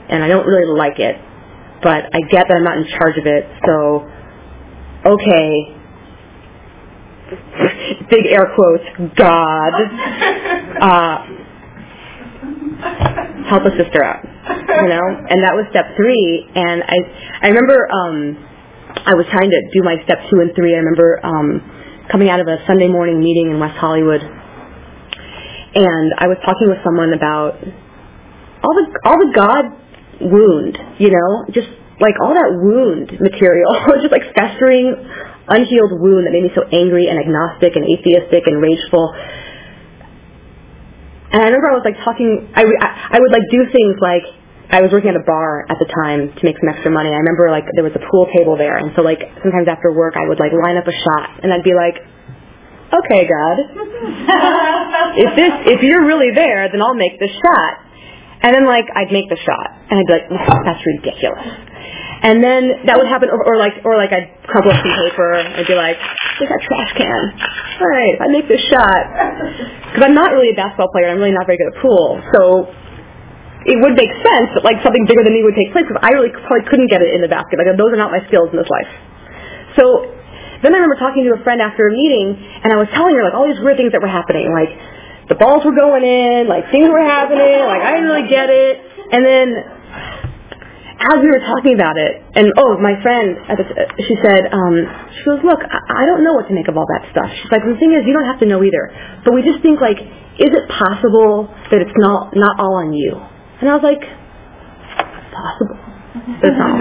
[0.08, 1.16] and I don't really like it,
[1.82, 4.08] but I get that I'm not in charge of it, so
[5.06, 5.78] okay,
[8.10, 8.84] big air quotes,
[9.16, 9.72] God,
[10.80, 11.16] uh,
[13.48, 15.06] help a sister out, you know?
[15.28, 16.96] And that was step three, and I,
[17.42, 18.36] I remember, um,
[19.04, 20.74] I was trying to do my step two and three.
[20.74, 21.60] I remember, um,
[22.10, 26.78] coming out of a Sunday morning meeting in West Hollywood, and I was talking with
[26.82, 27.60] someone about
[28.64, 29.64] all the all the God
[30.20, 31.68] wound, you know, just
[32.00, 33.70] like all that wound material,
[34.02, 34.94] just like festering,
[35.48, 39.14] unhealed wound that made me so angry and agnostic and atheistic and rageful.
[41.28, 44.24] And I remember I was like talking, I, I would like do things like,
[44.68, 47.08] I was working at a bar at the time to make some extra money.
[47.08, 50.12] I remember like there was a pool table there, and so like sometimes after work
[50.12, 51.96] I would like line up a shot, and I'd be like,
[52.92, 53.56] "Okay, God,
[55.16, 57.87] if this if you're really there, then I'll make this shot."
[58.42, 60.28] And then like I'd make the shot, and I'd be like,
[60.64, 61.46] "That's ridiculous."
[62.18, 65.38] And then that would happen, or, or like, or like I'd crumple up some paper
[65.38, 65.98] and be like,
[66.38, 67.22] "There's that trash can."
[67.78, 69.02] All right, if I make this shot,
[69.90, 72.40] because I'm not really a basketball player, I'm really not very good at pool, so
[73.66, 76.14] it would make sense that like something bigger than me would take place because I
[76.14, 77.58] really probably couldn't get it in the basket.
[77.58, 78.90] Like those are not my skills in this life.
[79.74, 80.10] So
[80.62, 83.22] then I remember talking to a friend after a meeting, and I was telling her
[83.22, 84.74] like all these weird things that were happening, like
[85.28, 88.80] the balls were going in, like things were happening, like I didn't really get it.
[89.12, 89.48] And then
[90.98, 93.38] as we were talking about it, and oh, my friend,
[94.02, 94.74] she said, um,
[95.14, 97.30] she goes, look, I don't know what to make of all that stuff.
[97.30, 98.90] She's like, the thing is, you don't have to know either.
[99.24, 100.00] But we just think like,
[100.42, 103.14] is it possible that it's not not all on you?
[103.14, 104.02] And I was like,
[105.30, 105.78] possible.
[106.42, 106.78] That's all.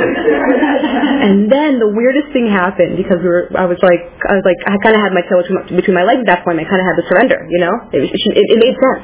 [1.28, 3.52] And then the weirdest thing happened because we were.
[3.52, 6.24] I was like, I was like, I kind of had my tail between my legs
[6.24, 6.56] at that point.
[6.56, 7.44] I kind of had to surrender.
[7.52, 9.04] You know, it, was, it, it made sense.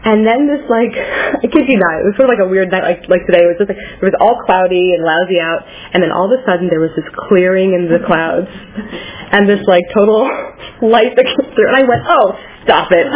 [0.00, 0.94] And then this like,
[1.42, 3.42] I kid you not, it was sort of like a weird night like like today.
[3.44, 6.32] It was just like it was all cloudy and lousy out, and then all of
[6.32, 8.48] a sudden there was this clearing in the clouds,
[9.34, 10.24] and this like total
[10.86, 13.06] light that came through, and I went, oh, stop it,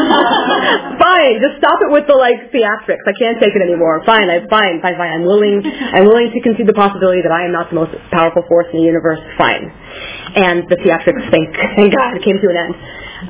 [1.03, 3.05] fine, just stop it with the like theatrics.
[3.07, 4.03] I can't take it anymore.
[4.05, 5.13] Fine, I fine, fine, fine.
[5.21, 8.43] I'm willing, I'm willing to concede the possibility that I am not the most powerful
[8.49, 9.21] force in the universe.
[9.37, 9.69] Fine,
[10.37, 12.75] and the theatrics, thank thank God, came to an end.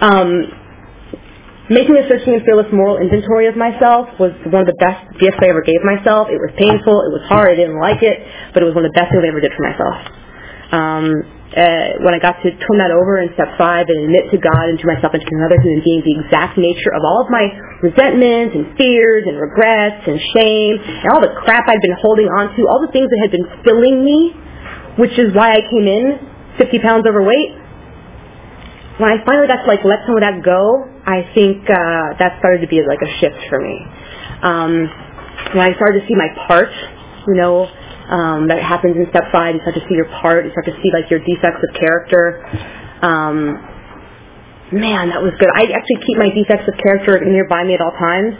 [0.00, 0.30] Um,
[1.70, 5.40] Making a searching and fearless moral inventory of myself was one of the best gifts
[5.40, 6.28] I ever gave myself.
[6.28, 8.20] It was painful, it was hard, I didn't like it,
[8.52, 9.96] but it was one of the best things I ever did for myself.
[10.76, 11.04] Um,
[11.52, 14.72] uh, when I got to turn that over in step five and admit to God
[14.72, 17.46] and to myself and to another human being the exact nature of all of my
[17.84, 22.50] resentments and fears and regrets and shame and all the crap I'd been holding on
[22.56, 24.34] to, all the things that had been filling me,
[24.98, 26.18] which is why I came in
[26.58, 27.54] 50 pounds overweight,
[28.98, 32.38] when I finally got to like let some of that go, I think uh, that
[32.38, 33.74] started to be like a shift for me.
[34.42, 34.86] Um,
[35.54, 36.70] when I started to see my part,
[37.26, 37.66] you know,
[38.10, 40.76] um, that happens in step five, you start to see your part, you start to
[40.82, 42.44] see like your defects of character.
[43.00, 43.58] Um,
[44.72, 45.48] man, that was good.
[45.54, 48.34] I actually keep my defects of character nearby me at all times.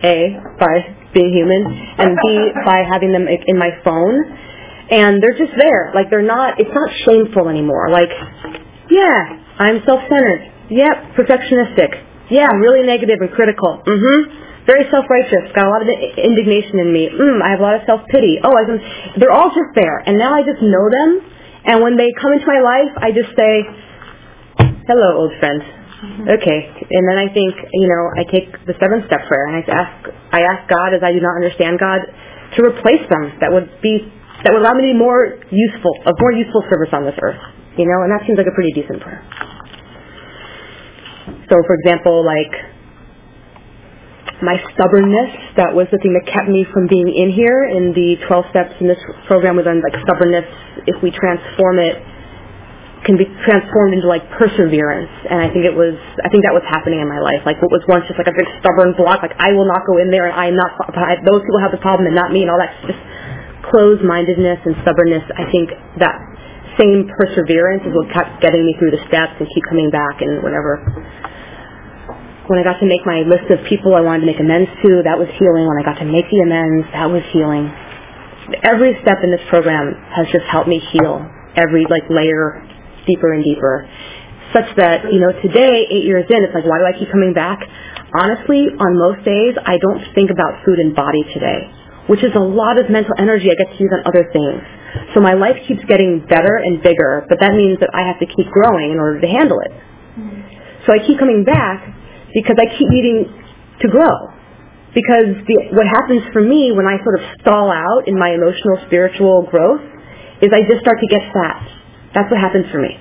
[0.00, 1.60] A, by being human,
[2.00, 4.16] and B, by having them in my phone.
[4.90, 5.92] And they're just there.
[5.94, 7.90] Like they're not, it's not shameful anymore.
[7.90, 8.08] Like,
[8.90, 10.72] yeah, I'm self-centered.
[10.72, 11.90] Yep, perfectionistic.
[12.30, 13.82] Yeah, really negative and critical.
[13.86, 14.49] Mm-hmm.
[14.66, 15.56] Very self-righteous.
[15.56, 17.08] Got a lot of indignation in me.
[17.08, 18.44] Mm, I have a lot of self-pity.
[18.44, 18.78] Oh, I can,
[19.18, 19.98] they're all just there.
[20.04, 21.10] And now I just know them.
[21.64, 23.52] And when they come into my life, I just say,
[24.88, 25.60] hello, old friend.
[26.00, 29.62] Okay, and then I think you know I take the seven step prayer and I
[29.68, 32.00] ask I ask God as I do not understand God
[32.56, 33.36] to replace them.
[33.44, 34.08] That would be
[34.44, 37.40] that would allow me to be more useful, of more useful service on this earth.
[37.76, 39.20] You know, and that seems like a pretty decent prayer.
[41.52, 42.48] So, for example, like
[44.42, 47.64] my stubbornness, that was the thing that kept me from being in here.
[47.68, 50.48] In the 12 steps in this program, we learned like stubbornness,
[50.88, 52.00] if we transform it,
[53.04, 55.12] can be transformed into like perseverance.
[55.24, 57.44] And I think it was, I think that was happening in my life.
[57.48, 59.96] Like what was once just like a big stubborn block, like I will not go
[60.00, 60.76] in there and I am not,
[61.24, 63.00] those people have the problem and not me and all that just
[63.72, 65.24] closed-mindedness and stubbornness.
[65.32, 66.16] I think that
[66.76, 70.44] same perseverance is what kept getting me through the steps and keep coming back and
[70.44, 70.80] whatever.
[72.50, 75.06] When I got to make my list of people I wanted to make amends to,
[75.06, 75.70] that was healing.
[75.70, 77.70] When I got to make the amends, that was healing.
[78.66, 81.22] Every step in this program has just helped me heal
[81.54, 82.58] every like layer
[83.06, 83.86] deeper and deeper.
[84.50, 87.30] Such that, you know, today, eight years in, it's like, why do I keep coming
[87.30, 87.62] back?
[88.18, 91.70] Honestly, on most days, I don't think about food and body today,
[92.10, 94.58] which is a lot of mental energy I get to use on other things.
[95.14, 98.26] So my life keeps getting better and bigger, but that means that I have to
[98.26, 99.70] keep growing in order to handle it.
[100.18, 100.82] Mm-hmm.
[100.82, 101.99] So I keep coming back
[102.34, 103.26] because I keep needing
[103.80, 104.14] to grow.
[104.94, 108.82] Because the, what happens for me when I sort of stall out in my emotional,
[108.86, 109.82] spiritual growth
[110.42, 111.62] is I just start to get fat.
[112.14, 112.98] That's what happens for me.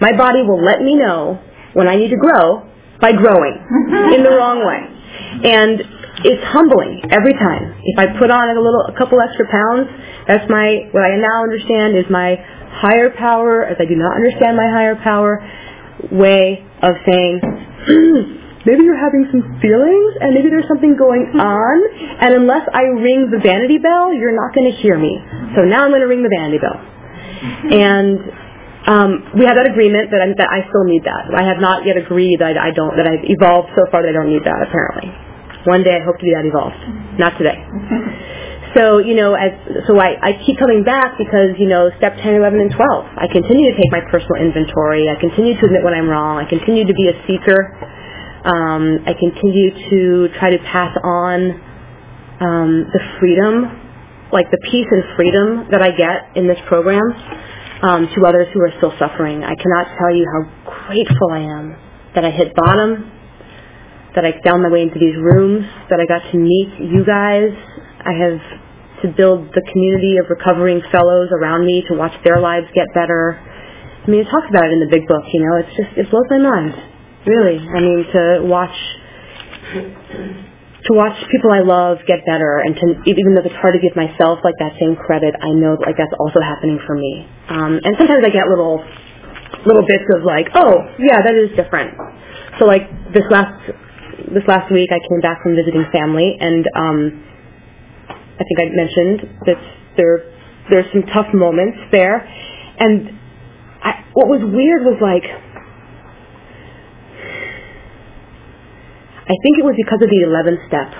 [0.00, 1.40] My body will let me know
[1.72, 2.68] when I need to grow
[3.00, 3.56] by growing
[4.14, 4.82] in the wrong way.
[5.48, 5.80] And
[6.24, 7.80] it's humbling every time.
[7.80, 9.88] If I put on a little, a couple extra pounds,
[10.28, 12.36] that's my, what I now understand is my
[12.76, 15.40] higher power, as I do not understand my higher power,
[16.12, 17.40] way of saying,
[18.66, 21.76] maybe you're having some feelings and maybe there's something going on
[22.22, 25.18] and unless I ring the vanity bell, you're not going to hear me.
[25.56, 26.78] So now I'm going to ring the vanity bell.
[27.70, 28.18] And
[28.86, 31.30] um, we have that agreement that, i that I still need that.
[31.30, 34.10] I have not yet agreed that I, I don't that I've evolved so far that
[34.10, 34.58] I don't need that.
[34.58, 35.10] Apparently,
[35.66, 36.78] one day I hope to be that evolved.
[37.18, 37.58] Not today.
[38.72, 39.52] So you know, as
[39.84, 42.80] so I, I keep coming back because you know, step 10, 11, and 12.
[43.20, 45.12] I continue to take my personal inventory.
[45.12, 46.40] I continue to admit when I'm wrong.
[46.40, 47.68] I continue to be a seeker.
[48.44, 51.50] Um, I continue to try to pass on
[52.40, 53.70] um, the freedom,
[54.32, 57.06] like the peace and freedom that I get in this program
[57.82, 59.44] um, to others who are still suffering.
[59.44, 60.42] I cannot tell you how
[60.86, 61.76] grateful I am
[62.14, 63.10] that I hit bottom,
[64.14, 67.54] that I found my way into these rooms, that I got to meet you guys.
[68.02, 68.40] I have
[69.02, 73.38] to build the community of recovering fellows around me to watch their lives get better.
[73.38, 75.62] I mean, it talks about it in the big book, you know.
[75.62, 76.74] It's just, it blows my mind,
[77.26, 77.58] really.
[77.58, 78.76] I mean, to watch
[80.84, 83.94] to watch people I love get better and to even though it's hard to give
[83.94, 87.26] myself like that same credit, I know like that's also happening for me.
[87.48, 88.82] Um, and sometimes I get little
[89.66, 91.94] little bits of like, oh yeah, that is different.
[92.58, 93.54] So like this last
[94.34, 96.98] this last week I came back from visiting family and um,
[98.10, 99.60] I think I mentioned that
[99.96, 100.26] there
[100.70, 102.26] there's some tough moments there
[102.78, 103.10] and
[103.82, 105.26] I, what was weird was like
[109.22, 110.90] I think it was because of the 11th step.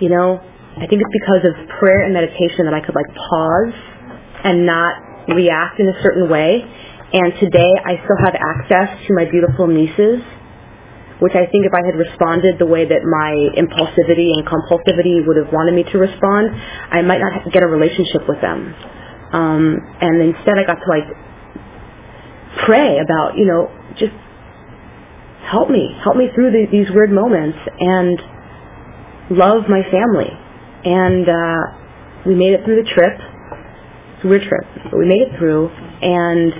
[0.00, 3.76] You know, I think it's because of prayer and meditation that I could like pause
[4.44, 4.96] and not
[5.28, 6.64] react in a certain way.
[7.12, 10.24] And today I still have access to my beautiful nieces,
[11.20, 15.36] which I think if I had responded the way that my impulsivity and compulsivity would
[15.36, 18.74] have wanted me to respond, I might not get a relationship with them.
[19.32, 21.08] Um, and instead I got to like
[22.64, 23.68] pray about, you know,
[24.00, 24.12] just
[25.50, 28.18] help me, help me through the, these weird moments and
[29.30, 30.30] love my family.
[30.84, 31.62] And uh,
[32.26, 33.14] we made it through the trip.
[34.16, 35.68] It's a weird trip, but we made it through.
[36.02, 36.52] And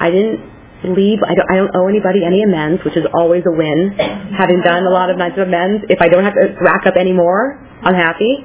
[0.00, 1.18] I didn't leave.
[1.24, 3.96] I don't, I don't owe anybody any amends, which is always a win.
[4.36, 6.94] Having done a lot of nights of amends, if I don't have to rack up
[6.98, 8.44] any more, I'm happy.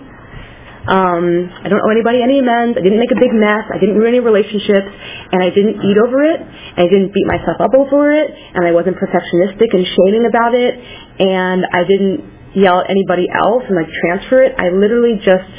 [0.88, 2.74] Um, I don't owe anybody any amends.
[2.78, 3.70] I didn't make a big mess.
[3.70, 4.90] I didn't ruin any relationships,
[5.32, 6.42] and I didn't eat over it.
[6.42, 10.58] And I didn't beat myself up over it, and I wasn't perfectionistic and shaming about
[10.58, 12.26] it, and I didn't
[12.58, 14.58] yell at anybody else and like transfer it.
[14.58, 15.54] I literally just,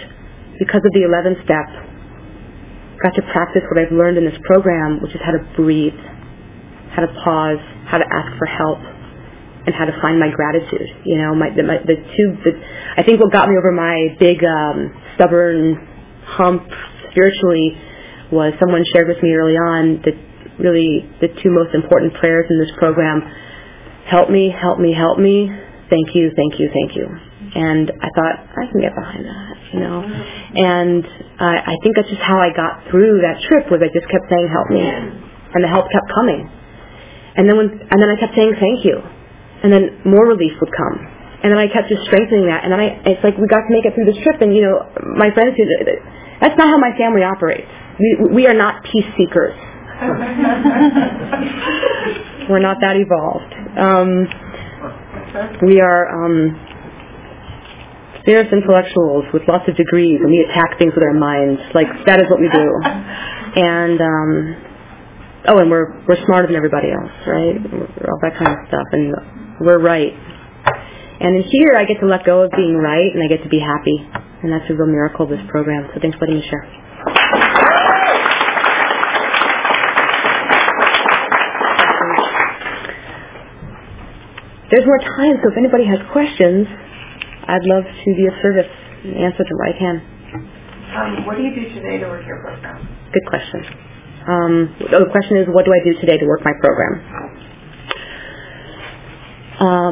[0.59, 1.69] because of the 11th step,
[3.03, 5.97] got to practice what I've learned in this program, which is how to breathe,
[6.93, 8.79] how to pause, how to ask for help,
[9.67, 10.89] and how to find my gratitude.
[11.05, 12.27] You know, my the, my, the two.
[12.43, 12.53] The,
[12.97, 15.79] I think what got me over my big um, stubborn
[16.27, 16.67] hump
[17.11, 17.77] spiritually
[18.33, 20.17] was someone shared with me early on that
[20.59, 23.23] really the two most important prayers in this program.
[24.09, 25.49] Help me, help me, help me.
[25.91, 27.07] Thank you, thank you, thank you.
[27.55, 30.01] And I thought I can get behind that, you know.
[30.01, 31.05] And
[31.37, 33.69] uh, I think that's just how I got through that trip.
[33.71, 36.49] Was I just kept saying, "Help me," and the help kept coming.
[37.37, 39.05] And then when, and then I kept saying thank you.
[39.63, 40.99] And then more relief would come.
[41.43, 42.63] And then I kept just strengthening that.
[42.63, 44.41] And then I, it's like we got to make it through this trip.
[44.43, 44.87] And you know,
[45.19, 45.57] my friends,
[46.41, 47.67] that's not how my family operates.
[47.99, 49.55] We, we are not peace seekers.
[52.51, 53.55] We're not that evolved.
[53.79, 54.27] Um,
[55.67, 56.59] we are um,
[58.25, 61.61] fierce intellectuals with lots of degrees, and we attack things with our minds.
[61.75, 62.67] Like that is what we do.
[63.55, 64.57] And um,
[65.49, 67.57] oh, and we're we're smarter than everybody else, right?
[68.07, 69.15] All that kind of stuff, and
[69.63, 70.13] we're right.
[71.23, 73.49] And in here, I get to let go of being right, and I get to
[73.49, 73.97] be happy,
[74.43, 75.89] and that's a real miracle of this program.
[75.95, 76.67] So thanks for letting me share.
[84.73, 86.67] There's more time, so if anybody has questions,
[87.45, 88.73] I'd love to be of service
[89.05, 89.99] and answer them right hand.
[90.97, 92.81] Um, what do you do today to work your program?
[93.13, 93.61] Good question.
[94.27, 97.05] Um, the question is, what do I do today to work my program?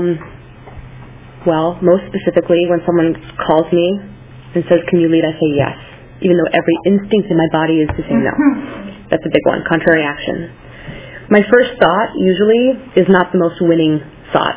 [0.01, 0.17] Um,
[1.47, 4.01] well, most specifically, when someone calls me
[4.57, 5.77] and says, "Can you lead?" I say yes,
[6.21, 8.33] even though every instinct in my body is to say no.
[9.11, 9.65] That's a big one.
[9.69, 10.53] Contrary action.
[11.31, 14.01] My first thought usually is not the most winning
[14.33, 14.57] thought.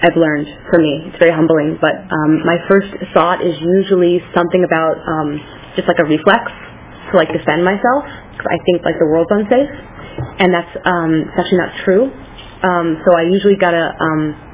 [0.00, 1.10] I've learned for me.
[1.10, 5.40] It's very humbling, but um, my first thought is usually something about um,
[5.74, 6.48] just like a reflex
[7.10, 9.70] to like defend myself because I think like the world's unsafe,
[10.38, 12.04] and that's um, it's actually not true.
[12.62, 14.47] Um, so I usually gotta um,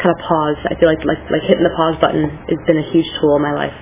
[0.00, 0.58] kind of pause.
[0.66, 3.42] I feel like like like hitting the pause button has been a huge tool in
[3.44, 3.76] my life.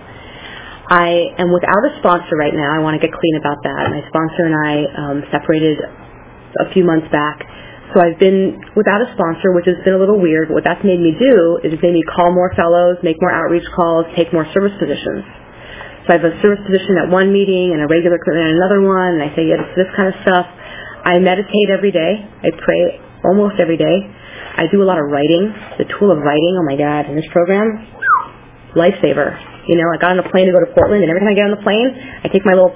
[0.91, 2.75] I am without a sponsor right now.
[2.75, 3.93] I want to get clean about that.
[3.93, 7.45] My sponsor and I um, separated a few months back
[7.95, 10.53] so I've been without a sponsor, which has been a little weird.
[10.53, 13.65] What that's made me do is it's made me call more fellows, make more outreach
[13.73, 15.25] calls, take more service positions.
[16.05, 19.17] So I have a service position at one meeting and a regular at another one,
[19.17, 20.45] and I say yes to this kind of stuff.
[21.05, 22.29] I meditate every day.
[22.45, 23.97] I pray almost every day.
[24.59, 25.55] I do a lot of writing.
[25.79, 27.79] The tool of writing, oh my God, in this program,
[28.75, 29.39] lifesaver.
[29.71, 31.37] You know, I got on a plane to go to Portland, and every time I
[31.39, 32.75] get on the plane, I take my little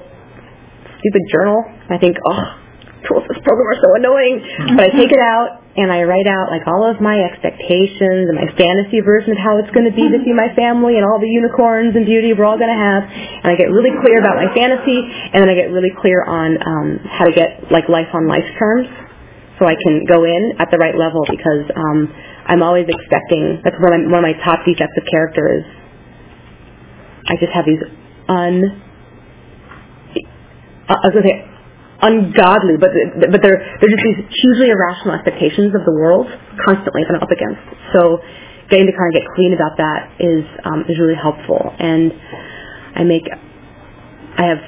[1.03, 1.59] stupid journal.
[1.91, 2.63] I think, oh,
[3.03, 4.39] tools this program are so annoying.
[4.79, 8.37] But I take it out and I write out like all of my expectations and
[8.37, 11.19] my fantasy version of how it's going to be to see my family and all
[11.19, 13.03] the unicorns and beauty we're all going to have.
[13.43, 16.55] And I get really clear about my fantasy and then I get really clear on
[16.61, 18.87] um, how to get like life on life terms
[19.63, 22.11] so I can go in at the right level because um,
[22.51, 25.63] I'm always expecting, that's one of, my, one of my top defects of character is
[27.31, 27.79] I just have these
[28.27, 28.83] un,
[30.91, 31.39] uh, I was going to say
[32.03, 32.91] ungodly, but
[33.31, 36.27] but they're they're just these hugely irrational expectations of the world
[36.67, 37.63] constantly that I'm up against.
[37.95, 38.19] So
[38.67, 41.63] getting to kind of get clean about that is um, is really helpful.
[41.79, 42.11] And
[42.99, 44.59] I make I have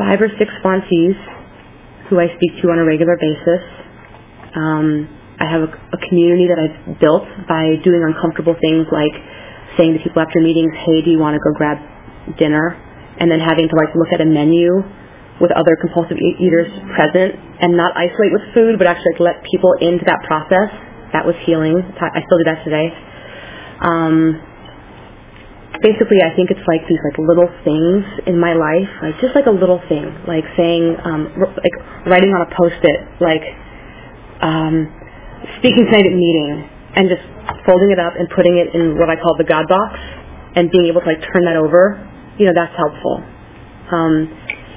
[0.00, 1.16] five or six sponsees
[2.08, 3.85] who I speak to on a regular basis.
[4.56, 5.06] Um,
[5.38, 9.12] I have a, a community that I've built by doing uncomfortable things like
[9.76, 11.78] saying to people after meetings, "Hey, do you want to go grab
[12.40, 12.86] dinner?"
[13.18, 14.84] and then having to like look at a menu
[15.40, 19.72] with other compulsive eaters present and not isolate with food, but actually like, let people
[19.80, 20.72] into that process.
[21.12, 21.76] That was healing.
[21.76, 22.88] I still do that today.
[23.84, 24.40] Um,
[25.80, 29.46] basically, I think it's like these like little things in my life, like just like
[29.46, 31.76] a little thing, like saying, um, like
[32.08, 33.44] writing on a post-it, like
[34.42, 34.90] um,
[35.58, 37.24] speaking tonight at meeting, and just
[37.66, 39.98] folding it up and putting it in what I call the God box,
[40.56, 42.00] and being able to like turn that over.
[42.38, 43.24] You know, that's helpful.
[43.92, 44.28] Um,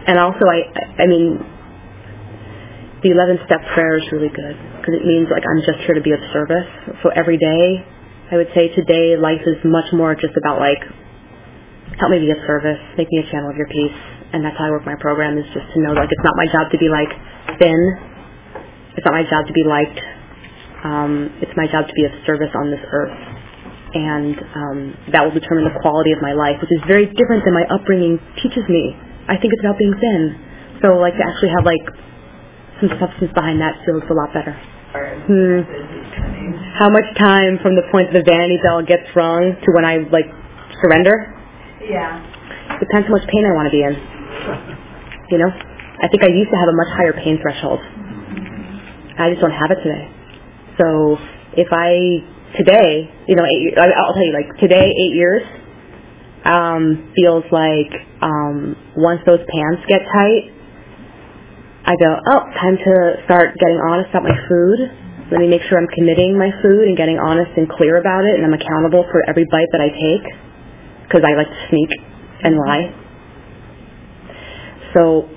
[0.08, 1.40] and also, I, I mean,
[3.04, 6.04] the 11 step prayer is really good because it means like I'm just here to
[6.04, 6.68] be of service.
[7.04, 7.80] So every day,
[8.32, 10.84] I would say today life is much more just about like,
[12.00, 14.00] help me be of service, make me a channel of your peace.
[14.36, 16.48] And that's how I work my program is just to know like it's not my
[16.52, 17.12] job to be like
[17.58, 17.80] thin.
[19.00, 19.96] It's not my job to be liked.
[20.84, 23.16] Um, it's my job to be of service on this earth.
[23.96, 24.78] And um,
[25.16, 28.20] that will determine the quality of my life, which is very different than my upbringing
[28.44, 28.92] teaches me.
[29.32, 30.36] I think it's about being thin.
[30.84, 31.80] So like to actually have like
[32.84, 34.52] some substance behind that feels a lot better.
[34.92, 35.64] Hmm.
[36.76, 40.28] How much time from the point the vanity bell gets rung to when I like
[40.84, 41.24] surrender?
[41.88, 42.20] Yeah.
[42.84, 43.96] Depends how much pain I want to be in.
[45.32, 45.52] You know?
[46.04, 47.80] I think I used to have a much higher pain threshold.
[49.20, 50.06] I just don't have it today.
[50.80, 51.18] So
[51.60, 52.24] if I
[52.58, 55.44] today, you know, eight, I'll tell you, like today, eight years,
[56.46, 57.92] um, feels like
[58.22, 60.56] um, once those pants get tight,
[61.86, 62.96] I go, oh, time to
[63.26, 64.80] start getting honest about my food.
[65.32, 68.36] Let me make sure I'm committing my food and getting honest and clear about it,
[68.36, 70.26] and I'm accountable for every bite that I take
[71.06, 71.90] because I like to sneak
[72.44, 72.94] and lie.
[74.94, 75.30] So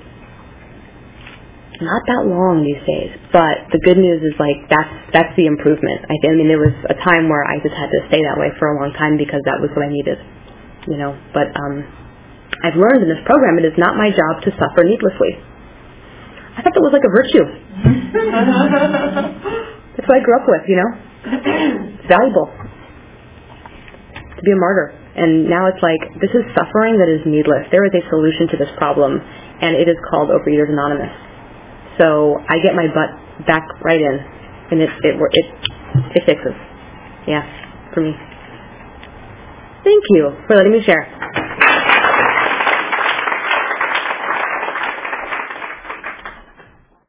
[1.85, 3.11] not that long these days.
[3.35, 6.07] But the good news is like that's that's the improvement.
[6.09, 8.49] I, I mean, there was a time where I just had to stay that way
[8.57, 10.19] for a long time because that was what I needed,
[10.89, 11.13] you know.
[11.35, 11.83] But um,
[12.63, 15.35] I've learned in this program it is not my job to suffer needlessly.
[16.55, 17.45] I thought that was like a virtue.
[19.97, 20.91] That's what I grew up with, you know.
[21.97, 22.49] It's valuable
[24.37, 24.93] to be a martyr.
[25.17, 27.69] And now it's like, this is suffering that is needless.
[27.71, 31.13] There is a solution to this problem, and it is called Overeaters Anonymous.
[32.03, 34.17] So I get my butt back right in,
[34.75, 35.47] and it it it,
[36.19, 36.59] it fixes.
[37.29, 37.47] Yeah,
[37.95, 38.11] for me.
[39.85, 41.07] Thank you for letting me share.